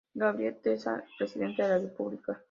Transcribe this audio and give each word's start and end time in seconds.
Gabriel 0.15 0.57
Terra, 0.59 1.03
Presidente 1.19 1.61
de 1.61 1.69
la 1.69 1.77
República". 1.77 2.39